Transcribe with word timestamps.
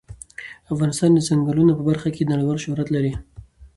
افغانستان 0.73 1.09
د 1.13 1.19
ځنګلونه 1.27 1.71
په 1.75 1.83
برخه 1.89 2.09
کې 2.15 2.29
نړیوال 2.31 2.57
شهرت 2.63 2.87
لري. 2.95 3.13